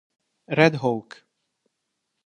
[0.47, 1.21] Red Hawk